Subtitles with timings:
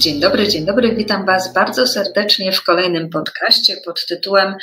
[0.00, 0.94] Dzień dobry, dzień dobry.
[0.96, 4.54] Witam Was bardzo serdecznie w kolejnym podcaście pod tytułem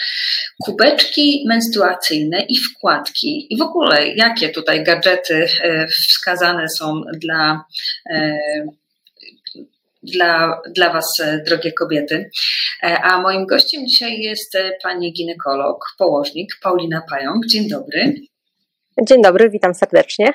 [0.64, 3.48] Kubeczki menstruacyjne i wkładki.
[3.50, 7.66] I w ogóle, jakie tutaj gadżety e, wskazane są dla
[8.10, 8.38] e,
[10.04, 12.30] dla, dla Was, e, drogie kobiety.
[12.82, 17.46] A moim gościem dzisiaj jest pani ginekolog, położnik Paulina Pająk.
[17.46, 18.16] Dzień dobry.
[19.04, 20.34] Dzień dobry, witam serdecznie.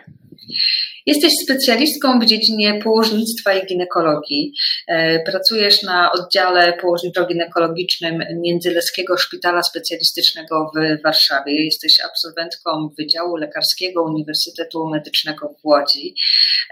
[1.06, 4.52] Jesteś specjalistką w dziedzinie położnictwa i ginekologii.
[4.88, 11.64] E, pracujesz na oddziale położniczo-ginekologicznym Międzyleskiego Szpitala Specjalistycznego w Warszawie.
[11.64, 16.14] Jesteś absolwentką Wydziału Lekarskiego Uniwersytetu Medycznego w Łodzi.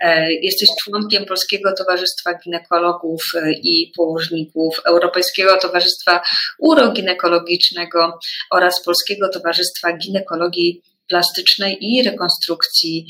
[0.02, 3.33] E, jesteś członkiem Polskiego Towarzystwa Ginekologów
[3.63, 6.21] i Położników, Europejskiego Towarzystwa
[6.59, 8.19] Uroginekologicznego
[8.51, 13.07] oraz Polskiego Towarzystwa Ginekologii plastycznej i rekonstrukcji,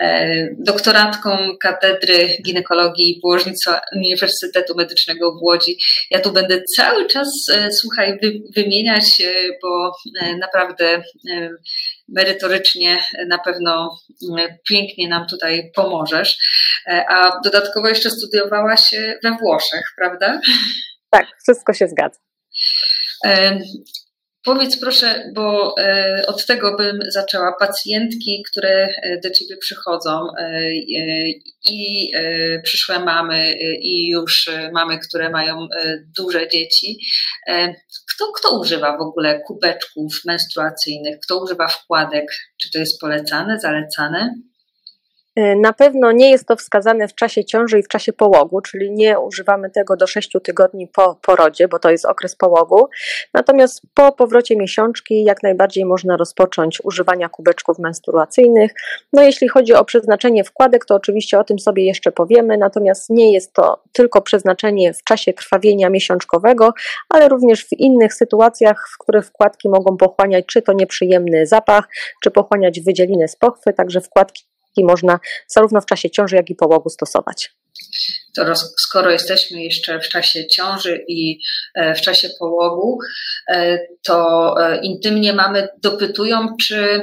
[0.00, 5.78] e, doktoratką Katedry Ginekologii i Położnictwa Uniwersytetu Medycznego w Łodzi.
[6.10, 8.18] Ja tu będę cały czas, e, słuchaj,
[8.56, 9.92] wymieniać, e, bo
[10.40, 11.02] naprawdę
[12.08, 13.98] merytorycznie na pewno
[14.68, 16.38] pięknie nam tutaj pomożesz.
[17.08, 20.40] A dodatkowo jeszcze studiowałaś we Włoszech, prawda?
[21.10, 22.18] Tak, wszystko się zgadza.
[24.44, 27.56] Powiedz proszę, bo e, od tego bym zaczęła.
[27.60, 30.70] Pacjentki, które e, do ciebie przychodzą e,
[31.64, 32.12] i
[32.62, 35.68] przyszłe mamy i już mamy, które mają
[36.16, 36.98] duże dzieci.
[38.14, 41.18] Kto, kto używa w ogóle kubeczków menstruacyjnych?
[41.20, 42.24] Kto używa wkładek?
[42.62, 44.34] Czy to jest polecane, zalecane?
[45.38, 48.92] Y, na pewno nie jest to wskazane w czasie ciąży i w czasie połogu, czyli
[48.92, 52.88] nie używamy tego do 6 tygodni po porodzie, bo to jest okres połogu.
[53.34, 58.72] Natomiast po powrocie miesiączki jak najbardziej można rozpocząć używania kubeczków menstruacyjnych.
[59.12, 63.32] No jeśli chodzi o przeznaczenie wkładek, to oczywiście o tym sobie jeszcze powiemy, natomiast nie
[63.32, 66.72] jest to tylko przeznaczenie w czasie krwawienia miesiączkowego,
[67.08, 71.88] ale również w innych sytuacjach, w których wkładki mogą pochłaniać czy to nieprzyjemny zapach,
[72.22, 74.44] czy pochłaniać wydzieliny z pochwy, także wkładki
[74.76, 77.50] i można zarówno w czasie ciąży, jak i połogu stosować.
[78.34, 81.40] To skoro jesteśmy jeszcze w czasie ciąży i
[81.74, 82.98] e, w czasie połogu,
[83.48, 87.02] e, to e, intymnie mamy dopytują, czy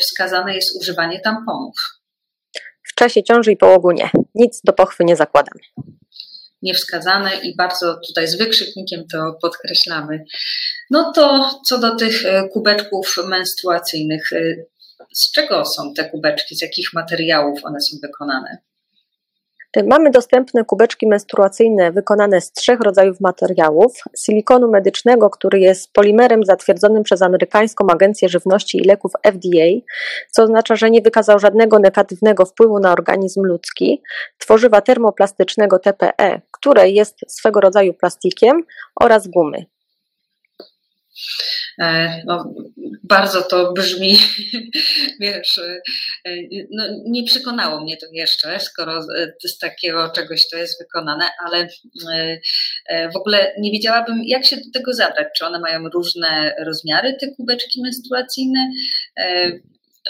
[0.00, 1.74] wskazane jest używanie tamponów.
[2.82, 4.10] W czasie ciąży i połogu nie.
[4.34, 5.60] Nic do pochwy nie zakładamy.
[6.62, 10.24] Niewskazane i bardzo tutaj z wykrzyknikiem to podkreślamy.
[10.90, 12.22] No to co do tych
[12.52, 14.30] kubeczków menstruacyjnych,
[15.14, 18.58] z czego są te kubeczki, z jakich materiałów one są wykonane?
[19.86, 27.02] Mamy dostępne kubeczki menstruacyjne wykonane z trzech rodzajów materiałów: silikonu medycznego, który jest polimerem zatwierdzonym
[27.02, 29.92] przez amerykańską Agencję Żywności i Leków FDA,
[30.30, 34.02] co oznacza, że nie wykazał żadnego negatywnego wpływu na organizm ludzki,
[34.38, 38.62] tworzywa termoplastycznego TPE, które jest swego rodzaju plastikiem,
[39.00, 39.64] oraz gumy.
[41.80, 42.54] E, no,
[43.02, 44.18] bardzo to brzmi,
[45.20, 45.80] wiesz, e,
[46.70, 49.02] no, nie przekonało mnie to jeszcze, skoro
[49.44, 51.68] z takiego czegoś to jest wykonane, ale
[52.88, 55.28] e, w ogóle nie wiedziałabym, jak się do tego zabrać.
[55.36, 58.70] Czy one mają różne rozmiary, te kubeczki menstruacyjne?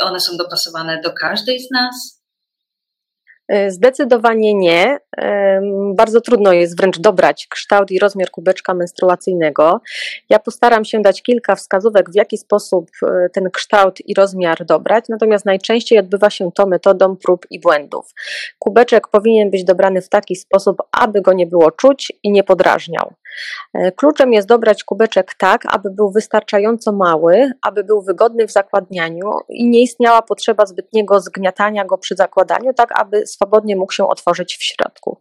[0.00, 2.19] One są dopasowane do każdej z nas?
[3.50, 4.99] E, zdecydowanie nie.
[5.94, 9.81] Bardzo trudno jest wręcz dobrać kształt i rozmiar kubeczka menstruacyjnego.
[10.28, 15.05] Ja postaram się dać kilka wskazówek, w jaki sposób e, ten kształt i rozmiar dobrać,
[15.09, 18.15] natomiast najczęściej odbywa się to metodą prób i błędów.
[18.59, 23.12] Kubeczek powinien być dobrany w taki sposób, aby go nie było czuć i nie podrażniał.
[23.74, 29.30] E, kluczem jest dobrać kubeczek tak, aby był wystarczająco mały, aby był wygodny w zakładnianiu
[29.48, 34.56] i nie istniała potrzeba zbytniego zgniatania go przy zakładaniu, tak aby swobodnie mógł się otworzyć
[34.56, 35.18] w środku.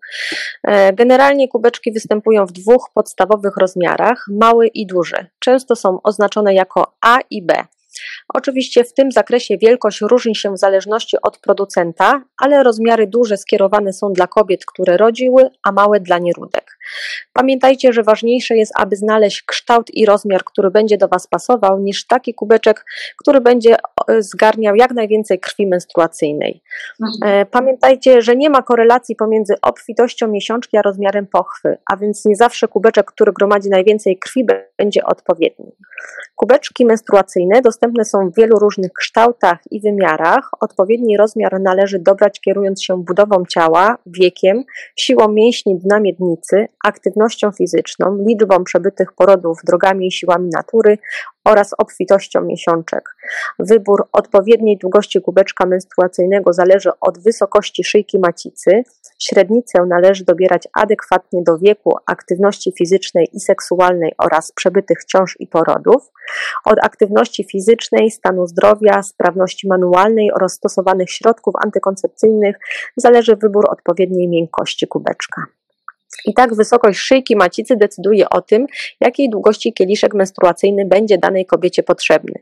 [0.64, 5.28] E, generalnie kubeczki występują w dwóch podstawowych rozmiarach, mały i duży.
[5.40, 7.66] Często są oznaczone jako A i B.
[8.34, 13.94] Oczywiście w tym zakresie wielkość różni się w zależności od producenta, ale rozmiary duże skierowane
[13.94, 16.80] są dla kobiet, które rodziły, a małe dla nieródek.
[17.34, 22.08] Pamiętajcie, że ważniejsze jest, aby znaleźć kształt i rozmiar, który będzie do Was pasował, niż
[22.08, 22.86] taki kubeczek,
[23.18, 26.62] który będzie e, zgarniał jak najwięcej krwi menstruacyjnej.
[27.02, 27.42] Mhm.
[27.42, 32.36] E, pamiętajcie, że nie ma korelacji pomiędzy obfitością miesiączki a rozmiarem pochwy, a więc nie
[32.36, 34.46] zawsze kubeczek, który gromadzi najwięcej krwi,
[34.78, 35.72] będzie odpowiedni.
[36.36, 40.50] Kubeczki menstruacyjne dostępne są w wielu różnych kształtach i wymiarach.
[40.60, 44.64] Odpowiedni rozmiar należy dobrać kierując się budową ciała, wiekiem,
[44.96, 50.98] siłą mięśni dna miednicy, aktywnością fizyczną, liczbą przebytych porodów drogami i siłami natury
[51.46, 53.16] oraz obfitością miesiączek.
[53.60, 58.84] Wybór odpowiedniej długości kubeczka menstruacyjnego zależy od wysokości szyjki macicy.
[59.20, 66.12] Średnicę należy dobierać adekwatnie do wieku, aktywności fizycznej i seksualnej oraz przebytych ciąż i porodów,
[66.66, 72.56] od aktywności fizycznej, stanu zdrowia, sprawności manualnej oraz stosowanych środków antykoncepcyjnych
[72.98, 75.59] zależy wybór odpowiedniej miękkości kubeczka.
[76.26, 78.68] I tak wysokość szyjki macicy decyduje o tym,
[79.02, 82.34] jakiej długości kieliszek menstruacyjny będzie danej kobiecie potrzebny.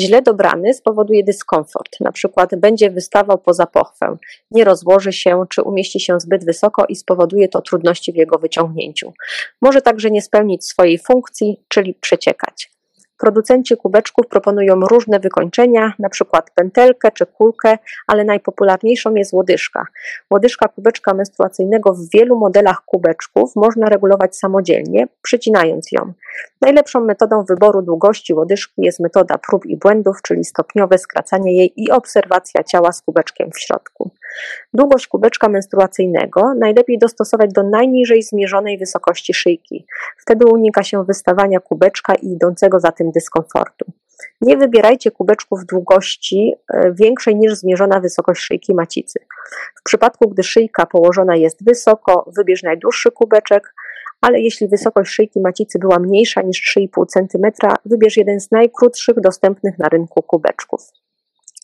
[0.00, 4.16] Źle dobrany spowoduje dyskomfort, na przykład będzie wystawał poza pochwę,
[4.50, 9.12] nie rozłoży się czy umieści się zbyt wysoko i spowoduje to trudności w jego wyciągnięciu.
[9.62, 12.75] Może także nie spełnić swojej funkcji, czyli przeciekać.
[13.18, 16.24] Producenci kubeczków proponują różne wykończenia, np.
[16.54, 19.86] pętelkę czy kulkę, ale najpopularniejszą jest łodyżka.
[20.30, 26.12] Łodyżka kubeczka menstruacyjnego w wielu modelach kubeczków można regulować samodzielnie, przycinając ją.
[26.60, 31.90] Najlepszą metodą wyboru długości łodyżki jest metoda prób i błędów, czyli stopniowe skracanie jej i
[31.90, 34.10] obserwacja ciała z kubeczkiem w środku.
[34.74, 39.86] Długość kubeczka menstruacyjnego najlepiej dostosować do najniżej zmierzonej wysokości szyjki.
[40.18, 43.84] Wtedy unika się wystawania kubeczka i idącego za tym dyskomfortu.
[44.40, 49.18] Nie wybierajcie kubeczków długości e, większej niż zmierzona wysokość szyjki macicy.
[49.80, 53.74] W przypadku, gdy szyjka położona jest wysoko, wybierz najdłuższy kubeczek,
[54.20, 59.78] ale jeśli wysokość szyjki macicy była mniejsza niż 3,5 cm, wybierz jeden z najkrótszych dostępnych
[59.78, 60.80] na rynku kubeczków.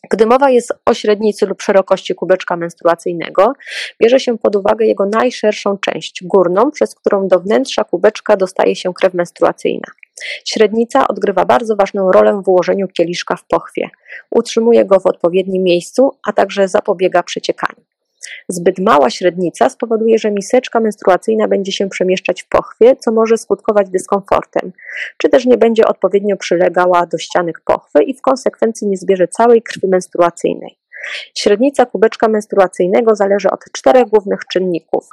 [0.09, 3.53] Gdy mowa jest o średnicy lub szerokości kubeczka menstruacyjnego,
[4.01, 8.93] bierze się pod uwagę jego najszerszą część, górną, przez którą do wnętrza kubeczka dostaje się
[8.93, 9.87] krew menstruacyjna.
[10.45, 13.89] Średnica odgrywa bardzo ważną rolę w ułożeniu kieliszka w pochwie.
[14.31, 17.92] Utrzymuje go w odpowiednim miejscu, a także zapobiega przeciekaniu.
[18.49, 23.89] Zbyt mała średnica spowoduje, że miseczka menstruacyjna będzie się przemieszczać w pochwie, co może skutkować
[23.89, 24.73] dyskomfortem,
[25.17, 29.61] czy też nie będzie odpowiednio przylegała do ścianek pochwy i w konsekwencji nie zbierze całej
[29.61, 30.77] krwi menstruacyjnej.
[31.37, 35.07] Średnica kubeczka menstruacyjnego zależy od czterech głównych czynników.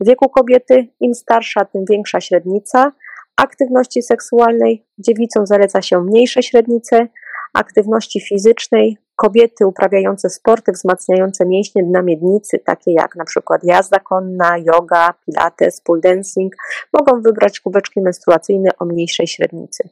[0.00, 2.92] Wieku kobiety, im starsza, tym większa średnica,
[3.36, 7.08] aktywności seksualnej, dziewicom zaleca się mniejsze średnice,
[7.54, 14.58] aktywności fizycznej, kobiety uprawiające sporty wzmacniające mięśnie dna miednicy, takie jak na przykład jazda konna,
[14.58, 16.54] yoga, pilates, pool dancing,
[16.92, 19.88] mogą wybrać kubeczki menstruacyjne o mniejszej średnicy.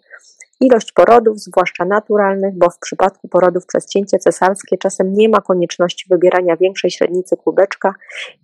[0.60, 6.06] Ilość porodów, zwłaszcza naturalnych, bo w przypadku porodów przez cięcie cesarskie czasem nie ma konieczności
[6.10, 7.94] wybierania większej średnicy kubeczka.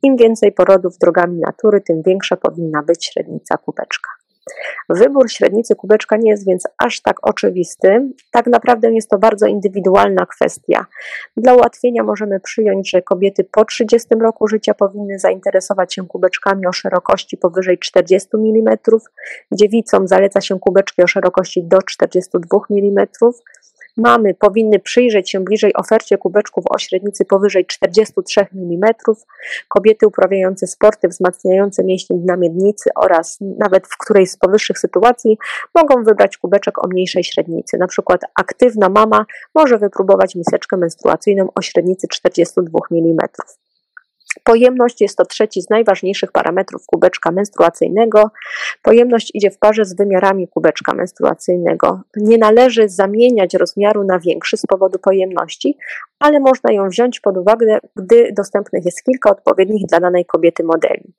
[0.02, 4.23] Im więcej porodów drogami natury, tym większa powinna być średnica kubeczka.
[4.88, 8.10] Wybór średnicy kubeczka nie jest więc aż tak oczywisty.
[8.30, 10.86] Tak naprawdę jest to bardzo indywidualna kwestia.
[11.36, 16.72] Dla ułatwienia możemy przyjąć, że kobiety po 30 roku życia powinny zainteresować się kubeczkami o
[16.72, 18.76] szerokości powyżej 40 mm.
[19.52, 23.06] Dziewicom zaleca się kubeczki o szerokości do 42 mm
[23.96, 28.94] Mamy powinny przyjrzeć się bliżej ofercie kubeczków o średnicy powyżej 43 mm.
[29.68, 35.38] Kobiety uprawiające sporty wzmacniające mięśnie dna miednicy oraz nawet w którejś z powyższych sytuacji
[35.74, 37.78] mogą wybrać kubeczek o mniejszej średnicy.
[37.78, 43.18] Na przykład aktywna mama może wypróbować miseczkę menstruacyjną o średnicy 42 mm.
[44.44, 48.30] Pojemność jest to trzeci z najważniejszych parametrów kubeczka menstruacyjnego.
[48.82, 52.00] Pojemność idzie w parze z wymiarami kubeczka menstruacyjnego.
[52.16, 55.78] Nie należy zamieniać rozmiaru na większy z powodu pojemności,
[56.18, 61.14] ale można ją wziąć pod uwagę, gdy dostępnych jest kilka odpowiednich dla danej kobiety modeli.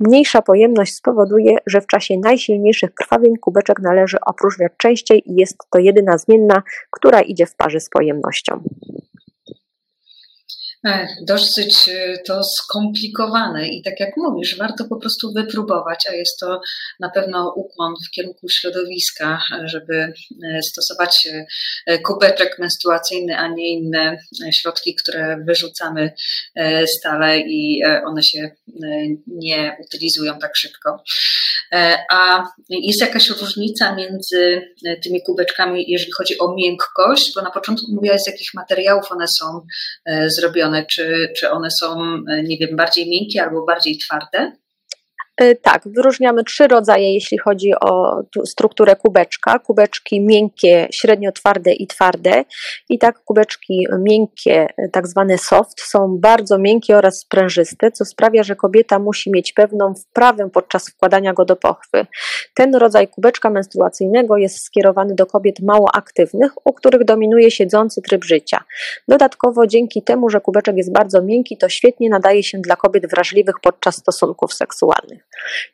[0.00, 5.78] Mniejsza pojemność spowoduje, że w czasie najsilniejszych krwawień kubeczek należy opróżniać częściej i jest to
[5.78, 8.62] jedyna zmienna, która idzie w parze z pojemnością.
[11.22, 16.60] Dosyć e, to skomplikowane i tak jak mówisz, warto po prostu wypróbować, a jest to
[17.00, 21.28] na pewno ukłon w kierunku środowiska, żeby e, stosować
[21.86, 24.18] e, kubeczek menstruacyjny, a nie inne
[24.52, 26.12] środki, które wyrzucamy
[26.86, 28.50] stale i one się
[29.26, 31.02] nie utylizują tak szybko.
[32.10, 34.62] A jest jakaś różnica między
[35.02, 39.66] tymi kubeczkami, jeżeli chodzi o miękkość, bo na początku mówiłaś, z jakich materiałów one są
[40.26, 44.52] zrobione czy, czy one są, e, nie wiem, bardziej miękkie albo bardziej twarde?
[45.36, 49.58] E, tak, wyróżniamy trzy rodzaje, jeśli chodzi o strukturę kubeczka.
[49.58, 52.44] Kubeczki miękkie, średnio twarde i twarde.
[52.88, 58.42] I tak kubeczki miękkie, e, tak zwane soft, są bardzo miękkie oraz sprężyste, co sprawia,
[58.42, 62.06] że kobieta musi mieć pewną wprawę podczas wkładania go do pochwy.
[62.54, 68.24] Ten rodzaj kubeczka menstruacyjnego jest skierowany do kobiet mało aktywnych, u których dominuje siedzący tryb
[68.24, 68.64] życia.
[69.08, 73.54] Dodatkowo dzięki temu, że kubeczek jest bardzo miękki, to świetnie nadaje się dla kobiet wrażliwych
[73.62, 75.23] podczas stosunków seksualnych.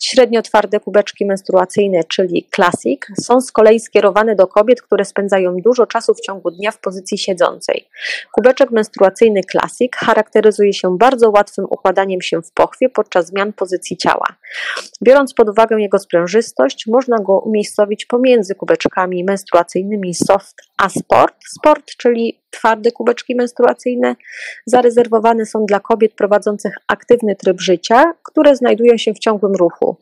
[0.03, 5.87] Średnio twarde kubeczki menstruacyjne, czyli classic, są z kolei skierowane do kobiet, które spędzają dużo
[5.87, 7.89] czasu w ciągu dnia w pozycji siedzącej.
[8.33, 14.27] Kubeczek menstruacyjny classic charakteryzuje się bardzo łatwym układaniem się w pochwie podczas zmian pozycji ciała.
[15.03, 21.35] Biorąc pod uwagę jego sprężystość, można go umiejscowić pomiędzy kubeczkami menstruacyjnymi soft a sport.
[21.59, 24.17] Sport, czyli twarde kubeczki menstruacyjne,
[24.67, 29.97] zarezerwowane są dla kobiet prowadzących aktywny tryb życia, które znajdują się w ciągłym ruchu.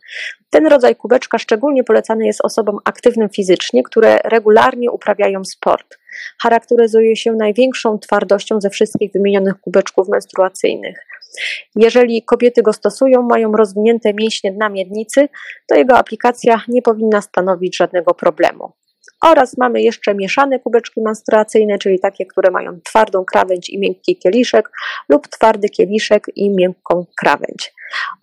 [0.50, 5.98] Ten rodzaj kubeczka szczególnie polecany jest osobom aktywnym fizycznie, które regularnie uprawiają sport.
[6.42, 10.98] Charakteryzuje się największą twardością ze wszystkich wymienionych kubeczków menstruacyjnych.
[11.76, 15.28] Jeżeli kobiety go stosują, mają rozwinięte mięśnie dna miednicy,
[15.66, 18.72] to jego aplikacja nie powinna stanowić żadnego problemu.
[19.24, 24.70] Oraz mamy jeszcze mieszane kubeczki menstruacyjne, czyli takie, które mają twardą krawędź i miękki kieliszek,
[25.08, 27.74] lub twardy kieliszek i miękką krawędź.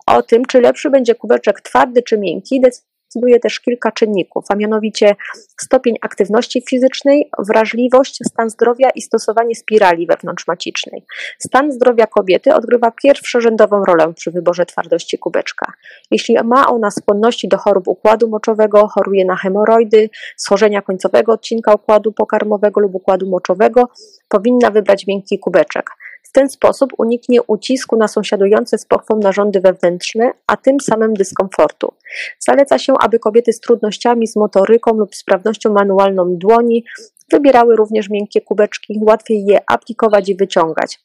[0.06, 5.16] O tym, czy lepszy będzie kubeczek twardy czy miękki, decyduje też kilka czynników, a mianowicie
[5.60, 11.04] stopień aktywności fizycznej, wrażliwość, stan zdrowia i stosowanie spirali wewnątrzmacicznej.
[11.38, 15.72] Stan zdrowia kobiety odgrywa pierwszorzędową rolę przy wyborze twardości kubeczka.
[16.10, 22.12] Jeśli ma ona skłonności do chorób układu moczowego, choruje na hemoroidy, schorzenia końcowego odcinka układu
[22.12, 23.88] pokarmowego lub układu moczowego,
[24.28, 25.90] powinna wybrać miękki kubeczek.
[26.28, 31.92] W ten sposób uniknie ucisku na sąsiadujące z pochwą narządy wewnętrzne, a tym samym dyskomfortu.
[32.38, 36.84] Zaleca się, aby kobiety z trudnościami z motoryką lub sprawnością manualną dłoni
[37.32, 40.98] wybierały również miękkie kubeczki, łatwiej je aplikować i wyciągać.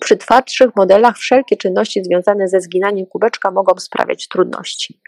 [0.00, 5.00] Przy twardszych modelach wszelkie czynności związane ze zginaniem kubeczka mogą sprawiać trudności.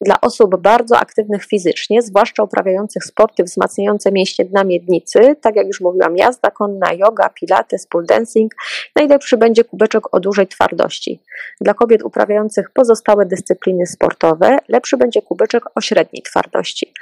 [0.00, 5.80] Dla osób bardzo aktywnych fizycznie, zwłaszcza uprawiających sporty wzmacniające mięśnie dna miednicy, tak jak już
[5.80, 8.54] mówiłam, jazda konna, yoga, pilates, pole dancing,
[8.96, 11.22] najlepszy będzie kubeczek o dużej twardości.
[11.60, 16.92] Dla kobiet uprawiających pozostałe dyscypliny sportowe, lepszy będzie kubeczek o średniej twardości.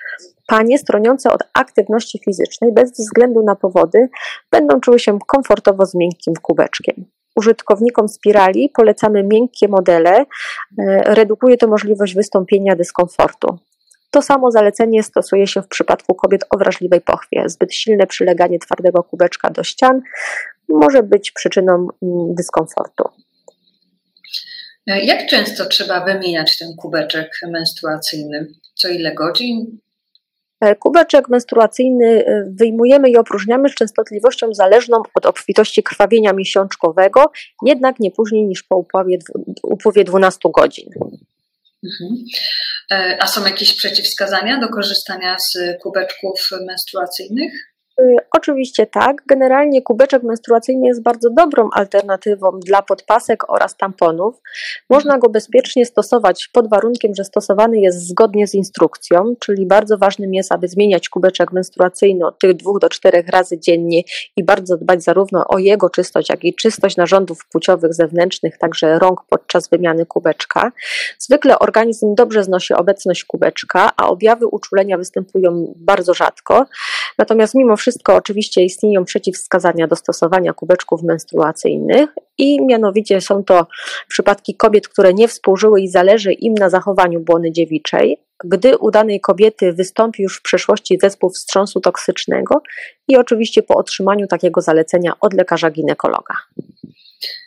[0.47, 4.09] Panie stroniące od aktywności fizycznej bez względu na powody
[4.51, 7.05] będą czuły się komfortowo z miękkim kubeczkiem
[7.37, 10.17] użytkownikom spirali polecamy miękkie modele.
[10.19, 10.25] E,
[11.15, 13.59] redukuje to możliwość wystąpienia dyskomfortu.
[14.11, 17.49] To samo zalecenie stosuje się w przypadku kobiet o wrażliwej pochwie.
[17.49, 20.01] Zbyt silne przyleganie twardego kubeczka do ścian
[20.69, 23.05] może być przyczyną mm, dyskomfortu.
[24.87, 28.47] E, jak często trzeba wymieniać ten kubeczek menstruacyjny?
[28.75, 29.79] Co ile godzin?
[30.79, 38.11] Kubeczek menstruacyjny e, wyjmujemy i opróżniamy z częstotliwością zależną od obfitości krwawienia miesiączkowego, jednak nie
[38.11, 39.19] później niż po upływie,
[39.63, 40.91] upływie 12 godzin.
[41.85, 42.25] Mhm.
[42.91, 47.74] E, a są jakieś przeciwwskazania do korzystania z kubeczków menstruacyjnych?
[48.01, 49.23] Y, oczywiście tak.
[49.27, 54.41] Generalnie kubeczek menstruacyjny jest bardzo dobrą alternatywą dla podpasek oraz tamponów.
[54.91, 60.35] Można go bezpiecznie stosować pod warunkiem, że stosowany jest zgodnie z instrukcją, czyli bardzo ważnym
[60.35, 64.03] jest, aby zmieniać kubeczek menstruacyjny od tych dwóch do czterech razy dziennie
[64.37, 69.21] i bardzo dbać zarówno o jego czystość, jak i czystość narządów płciowych zewnętrznych, także rąk
[69.29, 70.73] podczas wymiany kubeczka.
[71.19, 76.67] Zwykle organizm dobrze znosi obecność kubeczka, a objawy uczulenia występują bardzo rzadko.
[77.19, 83.67] Natomiast mimo wszystko oczywiście istnieją przeciwwskazania do stosowania kubeczków menstruacyjnych i mianowicie są to
[84.09, 89.21] przypadki kobiet, które nie współżyły i zależy im na zachowaniu błony dziewiczej, gdy u danej
[89.21, 92.63] kobiety wystąpi już w przeszłości zespół wstrząsu toksycznego
[93.09, 96.35] i oczywiście po otrzymaniu takiego zalecenia od lekarza ginekologa.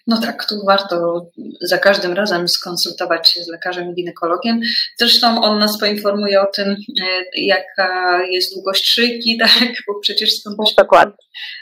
[0.08, 1.26] No tak, tu warto
[1.62, 4.60] za każdym razem skonsultować się z lekarzem ginekologiem.
[5.00, 7.06] Zresztą on nas poinformuje o tym, e,
[7.36, 11.12] jaka jest długość szyjki, tak, bo przecież skąd byśmy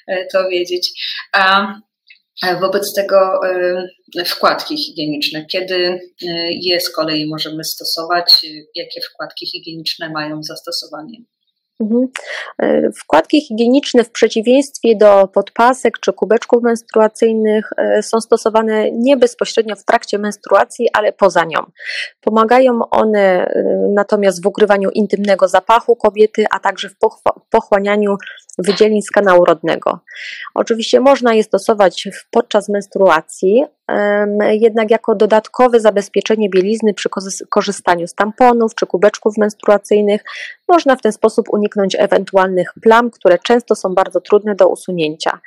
[0.07, 0.91] e, to wiedzieć.
[1.31, 1.74] A
[2.62, 3.39] wobec tego
[4.17, 6.00] e, wkładki higieniczne, kiedy
[6.51, 8.45] je z kolei możemy stosować,
[8.75, 11.17] jakie wkładki higieniczne mają zastosowanie?
[11.79, 12.08] Mhm.
[12.62, 19.75] E, wkładki higieniczne w przeciwieństwie do podpasek czy kubeczków menstruacyjnych e, są stosowane nie bezpośrednio
[19.75, 21.60] w trakcie menstruacji, ale poza nią.
[22.22, 23.63] Pomagają one e,
[23.94, 26.96] natomiast w ukrywaniu intymnego zapachu kobiety, a także w
[27.50, 28.15] pochłanianiu
[28.58, 30.00] wydzielin z kanału rodnego.
[30.53, 33.63] Oczywiście można je stosować podczas menstruacji,
[34.51, 37.10] jednak jako dodatkowe zabezpieczenie bielizny przy
[37.50, 40.22] korzystaniu z tamponów czy kubeczków menstruacyjnych
[40.68, 45.39] można w ten sposób uniknąć ewentualnych plam, które często są bardzo trudne do usunięcia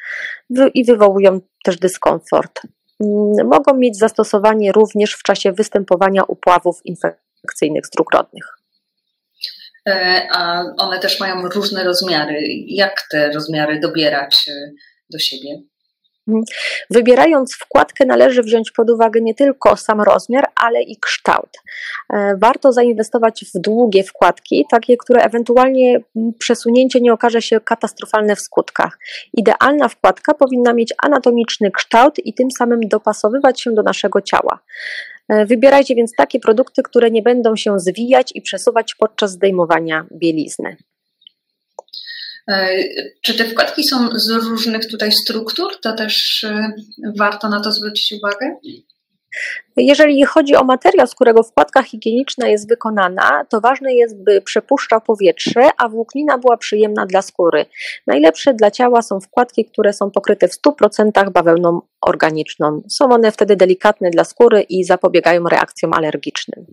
[0.75, 2.61] i wywołują też dyskomfort.
[3.01, 8.45] Mm, mogą mieć zastosowanie również w czasie występowania upławów infekcyjnych dróg rodnych.
[9.89, 12.41] E, a one też mają różne rozmiary.
[12.67, 14.71] Jak te rozmiary dobierać e,
[15.11, 15.63] do siebie?
[16.91, 21.51] Wybierając wkładkę, należy wziąć pod uwagę nie tylko sam rozmiar, ale i kształt.
[22.13, 26.01] E, warto zainwestować w długie wkładki, takie, które ewentualnie
[26.39, 28.99] przesunięcie nie okaże się katastrofalne w skutkach.
[29.33, 34.59] Idealna wkładka powinna mieć anatomiczny kształt i tym samym dopasowywać się do naszego ciała.
[35.29, 40.77] E, wybierajcie więc takie produkty, które nie będą się zwijać i przesuwać podczas zdejmowania bielizny.
[42.49, 42.69] E,
[43.23, 45.81] czy te wkładki są z różnych tutaj struktur?
[45.83, 46.73] To też e,
[47.19, 48.57] warto na to zwrócić uwagę?
[49.77, 55.01] Jeżeli chodzi o materiał, z którego wkładka higieniczna jest wykonana, to ważne jest, by przepuszczał
[55.01, 57.67] powietrze, a włóknina była przyjemna dla skóry.
[58.07, 62.83] Najlepsze dla ciała są wkładki, które są pokryte w 100% bawełną organiczną.
[62.89, 66.67] Są one wtedy delikatne dla skóry i zapobiegają reakcjom alergicznym.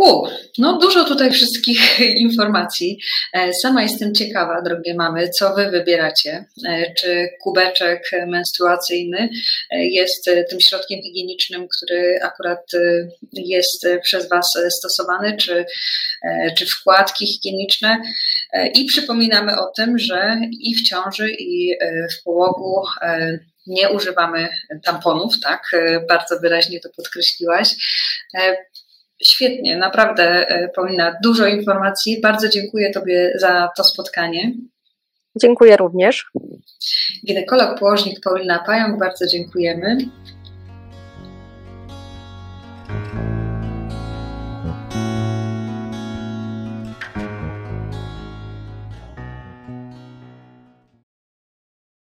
[0.00, 0.28] U,
[0.58, 2.98] no dużo tutaj wszystkich informacji.
[3.32, 6.44] E, sama jestem ciekawa, drogie mamy, co wy wybieracie.
[6.68, 9.28] E, czy kubeczek menstruacyjny
[9.70, 12.70] e, jest tym środkiem higienicznym, który akurat
[13.32, 15.64] jest przez was stosowany, czy,
[16.58, 18.02] czy wkładki higieniczne.
[18.74, 21.76] I przypominamy o tym, że i w ciąży, i
[22.18, 22.82] w połogu
[23.66, 24.48] nie używamy
[24.84, 25.62] tamponów, tak?
[26.08, 27.74] Bardzo wyraźnie to podkreśliłaś.
[29.24, 32.20] Świetnie, naprawdę e, Paulina, dużo informacji.
[32.20, 34.52] Bardzo dziękuję Tobie za to spotkanie.
[35.36, 36.30] Dziękuję również.
[37.26, 39.96] Ginekolog, położnik Paulina Pająk, bardzo dziękujemy.